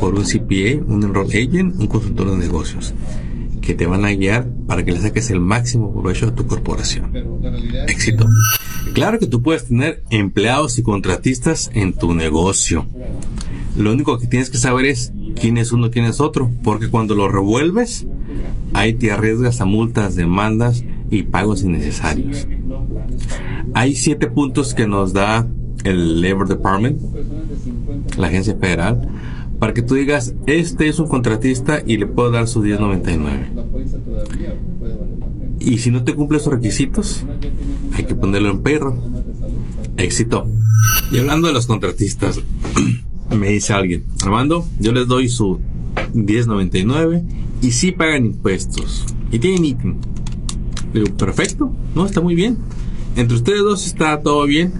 Por 0.00 0.14
un 0.14 0.24
CPA, 0.24 0.82
un 0.86 1.02
enroll 1.02 1.28
agent, 1.28 1.78
un 1.78 1.86
consultor 1.86 2.30
de 2.30 2.38
negocios, 2.38 2.94
que 3.66 3.74
te 3.74 3.86
van 3.86 4.04
a 4.04 4.12
guiar 4.12 4.46
para 4.68 4.84
que 4.84 4.92
le 4.92 5.00
saques 5.00 5.28
el 5.30 5.40
máximo 5.40 5.92
provecho 5.92 6.28
a 6.28 6.34
tu 6.34 6.46
corporación. 6.46 7.10
Éxito. 7.88 8.24
Claro 8.94 9.18
que 9.18 9.26
tú 9.26 9.42
puedes 9.42 9.66
tener 9.66 10.04
empleados 10.10 10.78
y 10.78 10.84
contratistas 10.84 11.70
en 11.74 11.92
tu 11.92 12.14
negocio. 12.14 12.86
Lo 13.76 13.92
único 13.92 14.18
que 14.18 14.28
tienes 14.28 14.50
que 14.50 14.58
saber 14.58 14.86
es 14.86 15.12
quién 15.38 15.58
es 15.58 15.72
uno, 15.72 15.90
quién 15.90 16.04
es 16.04 16.20
otro, 16.20 16.48
porque 16.62 16.88
cuando 16.88 17.16
lo 17.16 17.28
revuelves, 17.28 18.06
ahí 18.72 18.94
te 18.94 19.10
arriesgas 19.10 19.60
a 19.60 19.64
multas, 19.64 20.14
demandas 20.14 20.84
y 21.10 21.24
pagos 21.24 21.64
innecesarios. 21.64 22.46
Hay 23.74 23.96
siete 23.96 24.28
puntos 24.28 24.74
que 24.74 24.86
nos 24.86 25.12
da 25.12 25.46
el 25.82 26.20
Labor 26.20 26.48
Department, 26.48 27.00
la 28.16 28.28
agencia 28.28 28.56
federal, 28.56 29.08
para 29.58 29.72
que 29.72 29.82
tú 29.82 29.94
digas, 29.94 30.34
este 30.46 30.88
es 30.88 30.98
un 30.98 31.08
contratista 31.08 31.82
y 31.86 31.96
le 31.96 32.06
puedo 32.06 32.30
dar 32.30 32.46
su 32.46 32.60
1099. 32.60 33.55
Y 35.66 35.78
si 35.78 35.90
no 35.90 36.04
te 36.04 36.14
cumple 36.14 36.38
esos 36.38 36.52
requisitos, 36.52 37.24
hay 37.92 38.04
que 38.04 38.14
ponerlo 38.14 38.50
en 38.50 38.62
perro. 38.62 38.96
Éxito. 39.96 40.46
Y 41.10 41.18
hablando 41.18 41.48
de 41.48 41.54
los 41.54 41.66
contratistas, 41.66 42.40
me 43.36 43.48
dice 43.48 43.72
alguien, 43.72 44.04
Armando, 44.22 44.64
yo 44.78 44.92
les 44.92 45.08
doy 45.08 45.28
su 45.28 45.58
1099 46.14 47.24
y 47.62 47.72
sí 47.72 47.90
pagan 47.90 48.26
impuestos 48.26 49.06
y 49.32 49.40
tienen 49.40 49.64
ítem. 49.64 49.96
Digo, 50.94 51.06
perfecto, 51.16 51.72
no, 51.96 52.06
está 52.06 52.20
muy 52.20 52.36
bien. 52.36 52.58
Entre 53.16 53.36
ustedes 53.36 53.62
dos 53.62 53.86
está 53.86 54.22
todo 54.22 54.46
bien 54.46 54.72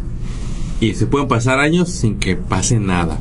y 0.81 0.95
se 0.95 1.07
pueden 1.07 1.27
pasar 1.27 1.59
años 1.59 1.89
sin 1.89 2.21
que 2.21 2.37
pase 2.37 2.79
nada. 2.79 3.19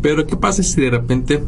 Pero 0.00 0.26
¿qué 0.26 0.36
pasa 0.36 0.62
si 0.62 0.80
de 0.80 0.88
repente 0.88 1.44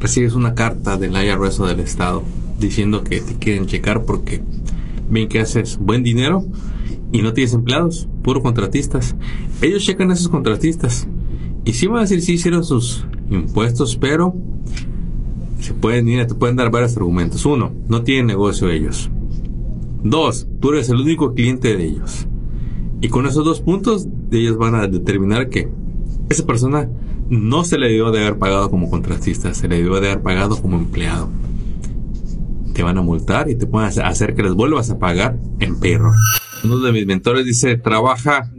recibes 0.00 0.32
una 0.32 0.54
carta 0.54 0.96
del 0.96 1.22
IRS 1.22 1.60
o 1.60 1.66
del 1.66 1.80
Estado 1.80 2.22
diciendo 2.58 3.04
que 3.04 3.20
te 3.20 3.34
quieren 3.34 3.66
checar 3.66 4.04
porque 4.04 4.42
ven 5.10 5.28
que 5.28 5.40
haces 5.40 5.78
buen 5.78 6.02
dinero 6.02 6.44
y 7.12 7.22
no 7.22 7.32
tienes 7.32 7.54
empleados, 7.54 8.08
puro 8.22 8.42
contratistas? 8.42 9.16
Ellos 9.62 9.84
checan 9.84 10.10
a 10.10 10.14
esos 10.14 10.28
contratistas 10.28 11.08
y 11.64 11.72
sí 11.72 11.86
van 11.86 11.98
a 11.98 12.00
decir 12.02 12.22
si 12.22 12.34
hicieron 12.34 12.64
sus 12.64 13.06
impuestos, 13.30 13.96
pero 13.96 14.34
se 15.60 15.74
pueden 15.74 16.08
ir, 16.08 16.24
te 16.26 16.34
pueden 16.34 16.56
dar 16.56 16.70
varios 16.70 16.96
argumentos. 16.96 17.44
Uno, 17.44 17.72
no 17.88 18.02
tienen 18.02 18.26
negocio 18.26 18.70
ellos. 18.70 19.10
Dos, 20.02 20.46
tú 20.60 20.70
eres 20.70 20.88
el 20.90 21.00
único 21.00 21.34
cliente 21.34 21.76
de 21.76 21.84
ellos. 21.84 22.28
Y 23.00 23.08
con 23.08 23.26
esos 23.26 23.44
dos 23.44 23.60
puntos, 23.60 24.06
ellos 24.30 24.56
van 24.56 24.74
a 24.76 24.86
determinar 24.86 25.48
que 25.48 25.68
esa 26.28 26.46
persona 26.46 26.88
no 27.28 27.64
se 27.64 27.78
le 27.78 27.88
debió 27.88 28.10
de 28.10 28.20
haber 28.20 28.38
pagado 28.38 28.70
como 28.70 28.88
contratista, 28.88 29.52
se 29.54 29.68
le 29.68 29.76
debió 29.76 30.00
de 30.00 30.10
haber 30.10 30.22
pagado 30.22 30.60
como 30.62 30.76
empleado. 30.76 31.28
Te 32.76 32.82
van 32.82 32.98
a 32.98 33.02
multar 33.02 33.48
y 33.48 33.56
te 33.56 33.66
pueden 33.66 33.88
hacer 33.88 34.34
que 34.34 34.42
les 34.42 34.52
vuelvas 34.52 34.90
a 34.90 34.98
pagar 34.98 35.38
en 35.60 35.80
perro. 35.80 36.12
Uno 36.62 36.78
de 36.80 36.92
mis 36.92 37.06
mentores 37.06 37.46
dice, 37.46 37.78
trabaja 37.78 38.52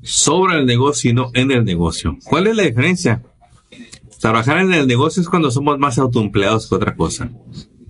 sobre 0.00 0.58
el 0.60 0.66
negocio 0.66 1.10
y 1.10 1.14
no 1.14 1.32
en 1.34 1.50
el 1.50 1.64
negocio. 1.64 2.16
¿Cuál 2.22 2.46
es 2.46 2.54
la 2.54 2.62
diferencia? 2.62 3.24
Trabajar 4.20 4.58
en 4.58 4.72
el 4.72 4.86
negocio 4.86 5.20
es 5.20 5.28
cuando 5.28 5.50
somos 5.50 5.76
más 5.76 5.98
autoempleados 5.98 6.68
que 6.68 6.74
otra 6.76 6.94
cosa. 6.94 7.32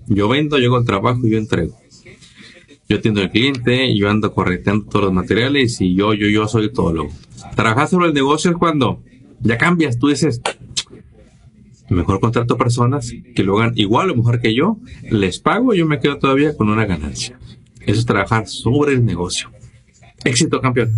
Yo 0.07 0.27
vendo, 0.27 0.59
yo 0.59 0.75
el 0.75 0.87
trabajo 0.87 1.27
y 1.27 1.33
yo 1.33 1.39
entrego. 1.39 1.77
Yo 2.89 2.97
atiendo 2.97 3.21
al 3.21 3.31
cliente, 3.31 3.95
yo 3.95 4.09
ando 4.09 4.33
correteando 4.33 4.87
todos 4.87 5.05
los 5.05 5.13
materiales 5.13 5.83
y 5.83 5.95
yo, 5.95 6.15
yo, 6.15 6.29
yo 6.29 6.49
soy 6.49 6.73
todo 6.73 6.95
lo. 6.95 7.09
Trabajar 7.55 7.89
sobre 7.89 8.07
el 8.07 8.15
negocio 8.15 8.53
es 8.53 8.57
cuando 8.57 9.03
ya 9.41 9.59
cambias, 9.59 9.99
tú 9.99 10.09
dices, 10.09 10.41
mejor 11.89 12.21
contrato 12.21 12.57
personas 12.57 13.13
que 13.35 13.43
lo 13.43 13.59
hagan 13.59 13.73
igual 13.77 14.11
o 14.11 14.17
mejor 14.17 14.41
que 14.41 14.55
yo, 14.55 14.79
les 15.11 15.39
pago 15.39 15.75
yo 15.75 15.87
me 15.87 16.01
quedo 16.01 16.19
todavía 16.19 16.57
con 16.57 16.69
una 16.69 16.87
ganancia. 16.87 17.39
Eso 17.81 18.01
es 18.01 18.07
trabajar 18.07 18.47
sobre 18.47 18.93
el 18.93 19.05
negocio. 19.05 19.51
Éxito, 20.25 20.61
campeón. 20.61 20.93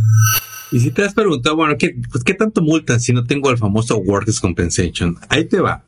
Y 0.72 0.80
si 0.80 0.90
te 0.90 1.02
has 1.02 1.14
preguntado, 1.14 1.56
bueno, 1.56 1.76
¿qué, 1.78 1.96
pues, 2.10 2.24
¿qué 2.24 2.34
tanto 2.34 2.62
multan 2.62 3.00
si 3.00 3.12
no 3.12 3.24
tengo 3.24 3.50
el 3.50 3.58
famoso 3.58 3.98
Workers 3.98 4.40
Compensation? 4.40 5.16
Ahí 5.28 5.44
te 5.44 5.60
va. 5.60 5.84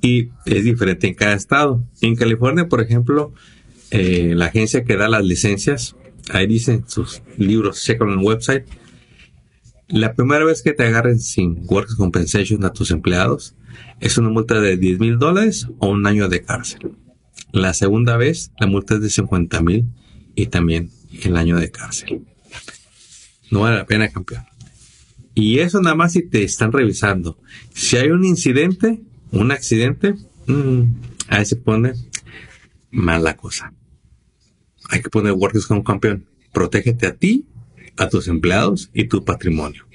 Y 0.00 0.30
es 0.46 0.64
diferente 0.64 1.06
en 1.06 1.14
cada 1.14 1.34
estado. 1.34 1.84
En 2.00 2.16
California, 2.16 2.68
por 2.68 2.80
ejemplo, 2.80 3.32
eh, 3.90 4.32
la 4.34 4.46
agencia 4.46 4.84
que 4.84 4.96
da 4.96 5.08
las 5.08 5.24
licencias, 5.24 5.96
ahí 6.32 6.46
dicen 6.46 6.84
sus 6.86 7.22
libros, 7.36 7.82
checa 7.82 8.04
en 8.04 8.10
el 8.10 8.18
website. 8.18 8.64
La 9.88 10.14
primera 10.14 10.44
vez 10.44 10.62
que 10.62 10.72
te 10.72 10.84
agarren 10.84 11.18
sin 11.18 11.64
Workers 11.66 11.96
Compensation 11.96 12.64
a 12.64 12.72
tus 12.72 12.92
empleados, 12.92 13.54
es 14.00 14.18
una 14.18 14.30
multa 14.30 14.60
de 14.60 14.76
10 14.76 14.98
mil 15.00 15.18
dólares 15.18 15.68
o 15.78 15.88
un 15.88 16.06
año 16.06 16.28
de 16.28 16.42
cárcel. 16.42 16.92
La 17.52 17.74
segunda 17.74 18.16
vez, 18.16 18.52
la 18.58 18.66
multa 18.66 18.94
es 18.94 19.02
de 19.02 19.10
50 19.10 19.60
mil 19.62 19.86
y 20.34 20.46
también 20.46 20.90
el 21.22 21.36
año 21.36 21.58
de 21.58 21.70
cárcel. 21.70 22.22
No 23.50 23.60
vale 23.60 23.76
la 23.76 23.86
pena, 23.86 24.08
campeón. 24.08 24.44
Y 25.34 25.58
eso 25.58 25.80
nada 25.80 25.96
más 25.96 26.12
si 26.12 26.22
te 26.22 26.42
están 26.42 26.72
revisando. 26.72 27.38
Si 27.74 27.96
hay 27.96 28.10
un 28.10 28.24
incidente, 28.24 29.00
un 29.32 29.50
accidente, 29.50 30.14
mm, 30.46 30.82
ahí 31.28 31.44
se 31.44 31.56
pone 31.56 31.94
mal 32.90 33.24
la 33.24 33.36
cosa. 33.36 33.72
Hay 34.88 35.02
que 35.02 35.10
poner 35.10 35.32
Workers 35.32 35.66
como 35.66 35.84
campeón. 35.84 36.26
Protégete 36.52 37.06
a 37.06 37.14
ti, 37.14 37.46
a 37.96 38.08
tus 38.08 38.28
empleados 38.28 38.90
y 38.92 39.04
tu 39.04 39.24
patrimonio. 39.24 39.86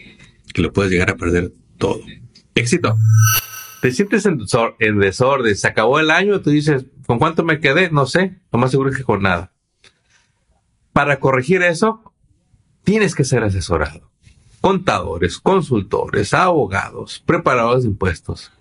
Que 0.54 0.62
lo 0.62 0.72
puedes 0.72 0.92
llegar 0.92 1.10
a 1.10 1.18
perder 1.18 1.54
todo. 1.78 2.02
Éxito 2.54 2.98
te 3.86 3.92
sientes 3.92 4.26
en, 4.26 5.00
desorden, 5.00 5.56
se 5.56 5.68
acabó 5.68 6.00
el 6.00 6.10
año, 6.10 6.42
tú 6.42 6.50
dices, 6.50 6.88
¿con 7.06 7.20
cuánto 7.20 7.44
me 7.44 7.60
quedé? 7.60 7.92
No 7.92 8.08
sé, 8.08 8.42
lo 8.52 8.58
más 8.58 8.72
seguro 8.72 8.90
es 8.90 8.98
que 8.98 9.04
con 9.04 9.22
nada. 9.22 9.54
Para 10.92 11.20
corregir 11.20 11.62
eso, 11.62 12.12
tienes 12.84 13.14
que 13.14 13.24
ser 13.24 13.44
asesorado. 13.44 14.10
Contadores, 14.60 15.38
consultores, 15.38 16.34
abogados, 16.34 17.22
preparadores 17.28 17.84
de 17.84 17.90
impuestos. 17.90 18.52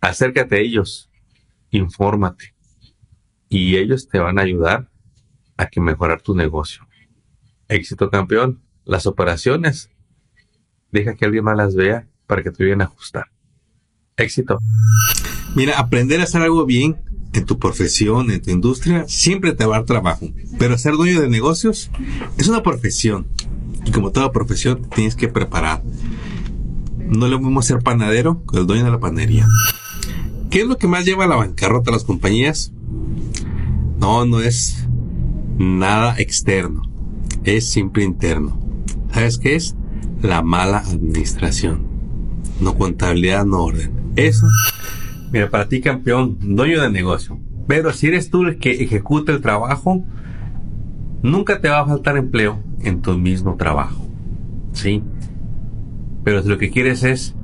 Acércate 0.00 0.56
a 0.56 0.58
ellos, 0.58 1.12
infórmate. 1.70 2.52
Y 3.48 3.76
ellos 3.76 4.08
te 4.08 4.18
van 4.18 4.40
a 4.40 4.42
ayudar 4.42 4.90
a 5.58 5.66
que 5.66 5.80
mejorar 5.80 6.22
tu 6.22 6.34
negocio. 6.34 6.88
Éxito 7.68 8.10
campeón. 8.10 8.64
Las 8.84 9.06
operaciones. 9.06 9.92
Deja 10.90 11.14
que 11.14 11.24
alguien 11.24 11.44
más 11.44 11.56
las 11.56 11.76
vea 11.76 12.08
para 12.26 12.42
que 12.42 12.50
te 12.50 12.64
vayan 12.64 12.80
a 12.80 12.86
ajustar. 12.86 13.30
Éxito. 14.20 14.58
Mira, 15.54 15.78
aprender 15.78 16.20
a 16.20 16.24
hacer 16.24 16.42
algo 16.42 16.64
bien 16.64 16.96
en 17.32 17.44
tu 17.44 17.58
profesión, 17.58 18.30
en 18.30 18.42
tu 18.42 18.50
industria, 18.50 19.04
siempre 19.08 19.52
te 19.52 19.64
va 19.64 19.76
a 19.76 19.78
dar 19.78 19.86
trabajo. 19.86 20.28
Pero 20.58 20.78
ser 20.78 20.94
dueño 20.94 21.20
de 21.20 21.28
negocios 21.28 21.90
es 22.38 22.48
una 22.48 22.62
profesión. 22.62 23.26
Y 23.84 23.90
como 23.92 24.10
toda 24.10 24.32
profesión, 24.32 24.86
tienes 24.94 25.16
que 25.16 25.28
preparar. 25.28 25.82
No 26.98 27.28
lo 27.28 27.40
mismo 27.40 27.62
ser 27.62 27.80
panadero 27.80 28.44
que 28.46 28.58
el 28.58 28.66
dueño 28.66 28.84
de 28.84 28.90
la 28.90 29.00
panadería. 29.00 29.46
¿Qué 30.50 30.62
es 30.62 30.66
lo 30.66 30.78
que 30.78 30.88
más 30.88 31.04
lleva 31.04 31.24
a 31.24 31.28
la 31.28 31.36
bancarrota 31.36 31.90
a 31.90 31.94
las 31.94 32.04
compañías? 32.04 32.72
No, 33.98 34.26
no 34.26 34.40
es 34.40 34.86
nada 35.58 36.16
externo. 36.18 36.82
Es 37.44 37.68
siempre 37.70 38.04
interno. 38.04 38.58
¿Sabes 39.12 39.38
qué 39.38 39.54
es? 39.56 39.76
La 40.22 40.42
mala 40.42 40.78
administración. 40.78 41.86
No 42.60 42.76
contabilidad, 42.76 43.44
no 43.46 43.64
orden. 43.64 43.99
Eso. 44.16 44.46
Mira, 45.32 45.48
para 45.50 45.68
ti 45.68 45.80
campeón, 45.80 46.38
dueño 46.40 46.82
de 46.82 46.90
negocio. 46.90 47.38
Pero 47.66 47.92
si 47.92 48.08
eres 48.08 48.30
tú 48.30 48.42
el 48.42 48.58
que 48.58 48.82
ejecuta 48.82 49.32
el 49.32 49.40
trabajo, 49.40 50.04
nunca 51.22 51.60
te 51.60 51.68
va 51.68 51.80
a 51.80 51.86
faltar 51.86 52.16
empleo 52.16 52.60
en 52.82 53.00
tu 53.00 53.16
mismo 53.16 53.56
trabajo. 53.56 54.06
¿Sí? 54.72 55.02
Pero 56.24 56.42
si 56.42 56.48
lo 56.48 56.58
que 56.58 56.70
quieres 56.70 57.04
es 57.04 57.34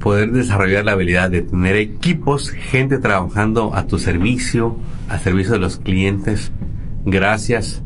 poder 0.00 0.32
desarrollar 0.32 0.84
la 0.84 0.92
habilidad 0.92 1.30
de 1.30 1.42
tener 1.42 1.76
equipos, 1.76 2.50
gente 2.50 2.98
trabajando 2.98 3.74
a 3.74 3.86
tu 3.86 3.98
servicio, 3.98 4.76
a 5.08 5.18
servicio 5.18 5.54
de 5.54 5.58
los 5.58 5.78
clientes, 5.78 6.52
gracias 7.04 7.82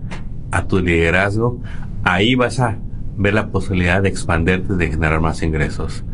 a 0.51 0.67
tu 0.67 0.81
liderazgo, 0.81 1.61
ahí 2.03 2.35
vas 2.35 2.61
a 2.61 2.79
ver 3.21 3.35
la 3.35 3.49
posibilidad 3.49 4.03
de 4.03 4.09
expanderte, 4.09 4.75
de 4.75 4.89
generar 4.89 5.21
más 5.21 5.43
ingresos. 5.43 6.05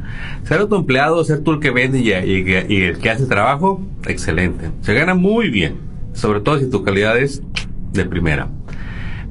Ser 0.42 0.66
tu 0.66 0.74
empleado, 0.74 1.22
ser 1.22 1.40
tú 1.40 1.52
el 1.52 1.60
que 1.60 1.70
vende 1.70 2.00
y, 2.00 2.10
el 2.10 2.98
que 2.98 3.10
hace 3.10 3.26
trabajo, 3.26 3.80
excelente. 4.06 4.70
Se 4.80 4.92
gana 4.92 5.14
muy 5.14 5.48
bien, 5.48 5.76
sobre 6.14 6.40
todo 6.40 6.58
si 6.58 6.68
tu 6.68 6.82
calidad 6.82 7.16
es 7.16 7.42
de 7.92 8.04
primera. 8.06 8.48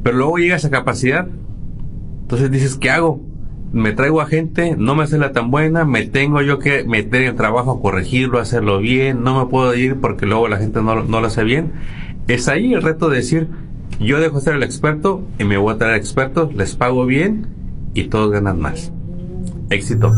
Pero 0.04 0.16
luego 0.16 0.38
llegas 0.38 0.64
a 0.64 0.70
capacidad, 0.70 1.28
entonces 2.22 2.50
dices, 2.50 2.78
¿qué 2.78 2.92
hago? 2.92 3.22
Me 3.74 3.92
traigo 3.92 4.22
a 4.22 4.26
gente, 4.26 4.78
no 4.78 4.96
me 4.96 5.04
hace 5.04 5.18
la 5.18 5.34
tan 5.34 5.52
buena, 5.52 5.84
me 5.84 6.06
tengo 6.06 6.42
yo 6.42 6.60
que 6.60 6.86
meter 6.86 7.24
en 7.24 7.30
el 7.30 7.36
trabajo, 7.36 7.82
corregirlo, 7.82 8.40
hacerlo 8.40 8.80
bien, 8.80 9.22
no 9.22 9.38
me 9.38 9.52
puedo 9.52 9.76
ir 9.76 10.00
porque 10.00 10.26
luego 10.26 10.48
la 10.48 10.58
gente 10.58 10.82
no, 10.82 11.04
no 11.04 11.20
lo 11.20 11.28
hace 11.28 11.44
bien. 11.44 11.74
Es 12.30 12.48
ahí 12.48 12.74
el 12.74 12.82
reto 12.82 13.10
de 13.10 13.18
decir, 13.18 13.50
yo 14.00 14.22
dejo 14.22 14.38
de 14.38 14.42
ser 14.44 14.56
el 14.56 14.64
experto 14.64 15.28
y 15.40 15.44
me 15.44 15.58
voy 15.58 15.74
a 15.74 15.78
traer 15.78 15.98
expertos, 15.98 16.56
les 16.56 16.76
pago 16.76 17.06
bien 17.06 17.55
y 17.96 18.04
todos 18.04 18.32
ganan 18.32 18.60
más. 18.60 18.92
Éxito. 19.72 20.14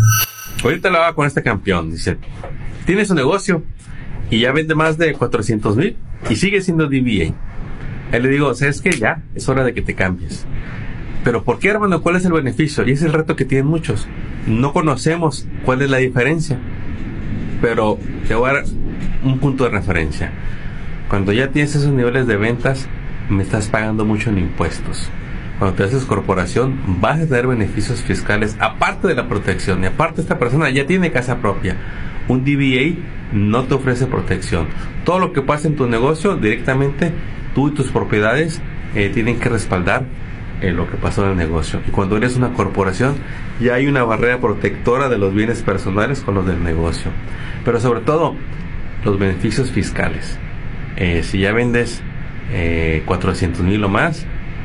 Ahorita 0.62 0.90
la 0.90 1.00
va 1.00 1.16
con 1.16 1.26
este 1.26 1.44
campeón. 1.44 1.92
Dice, 1.92 2.18
tiene 2.86 3.06
su 3.06 3.16
negocio 3.16 3.64
y 4.30 4.40
ya 4.40 4.52
vende 4.52 4.76
más 4.76 4.98
de 4.98 5.14
400 5.14 5.78
mil 5.78 5.96
y 6.30 6.36
sigue 6.36 6.60
siendo 6.62 6.88
DBA. 6.88 7.34
Ahí 8.12 8.22
le 8.22 8.30
digo, 8.30 8.54
¿sabes 8.56 8.82
qué? 8.82 8.92
Ya, 8.92 9.24
es 9.36 9.48
hora 9.48 9.64
de 9.64 9.74
que 9.74 9.82
te 9.82 9.94
cambies. 9.94 10.46
Pero 11.24 11.44
¿por 11.44 11.60
qué, 11.60 11.70
hermano? 11.70 12.02
¿Cuál 12.02 12.16
es 12.16 12.26
el 12.26 12.32
beneficio? 12.34 12.86
Y 12.88 12.92
es 12.92 13.04
el 13.04 13.14
reto 13.14 13.36
que 13.36 13.46
tienen 13.46 13.68
muchos. 13.68 14.08
No 14.48 14.74
conocemos 14.74 15.48
cuál 15.64 15.82
es 15.82 15.90
la 15.90 15.98
diferencia. 15.98 16.58
Pero 17.62 18.00
te 18.28 18.36
voy 18.36 18.50
a 18.50 18.54
dar 18.54 18.64
un 19.24 19.40
punto 19.40 19.66
de 19.66 19.70
referencia. 19.70 20.32
Cuando 21.10 21.32
ya 21.32 21.52
tienes 21.52 21.76
esos 21.76 21.92
niveles 21.92 22.28
de 22.28 22.38
ventas, 22.38 22.88
me 23.30 23.44
estás 23.44 23.68
pagando 23.68 24.04
mucho 24.06 24.30
en 24.30 24.40
impuestos 24.40 25.10
cuando 25.60 25.76
te 25.76 25.84
haces 25.84 26.06
corporación, 26.06 26.80
vas 27.02 27.20
a 27.20 27.26
tener 27.26 27.48
beneficios 27.48 28.02
fiscales 28.02 28.56
aparte 28.60 29.08
de 29.08 29.16
la 29.16 29.28
protección. 29.28 29.84
Y 29.84 29.88
aparte 29.88 30.22
esta 30.22 30.38
persona 30.38 30.70
ya 30.70 30.86
tiene 30.86 31.12
casa 31.12 31.38
propia. 31.38 31.76
Un 32.28 32.44
DBA 32.44 33.02
no 33.34 33.64
te 33.64 33.74
ofrece 33.74 34.06
protección. 34.06 34.68
Todo 35.04 35.20
lo 35.20 35.34
que 35.34 35.42
pasa 35.42 35.68
en 35.68 35.76
tu 35.76 35.88
negocio, 35.88 36.36
directamente 36.36 37.12
tú 37.56 37.70
y 37.70 37.72
tus 37.72 37.92
propiedades 37.92 38.62
eh, 38.94 39.10
tienen 39.12 39.40
que 39.40 39.50
respaldar 39.50 40.06
eh, 40.62 40.72
lo 40.72 40.90
que 40.90 40.98
pasó 40.98 41.24
en 41.24 41.32
el 41.32 41.38
negocio. 41.38 41.82
Y 41.88 41.92
cuando 41.92 42.18
eres 42.18 42.36
una 42.36 42.54
corporación, 42.54 43.16
ya 43.60 43.76
hay 43.76 43.88
una 43.88 44.04
barrera 44.04 44.40
protectora 44.40 45.10
de 45.10 45.18
los 45.18 45.34
bienes 45.34 45.64
personales 45.64 46.22
con 46.22 46.36
los 46.36 46.46
del 46.46 46.64
negocio. 46.64 47.10
Pero 47.66 47.80
sobre 47.80 48.02
todo, 48.02 48.36
los 49.04 49.18
beneficios 49.18 49.72
fiscales. 49.72 50.38
Eh, 50.98 51.24
si 51.24 51.40
ya 51.40 51.52
vendes 51.52 52.04
400 53.06 53.62
mil 53.62 53.84
o 53.84 53.90
más, 53.90 54.26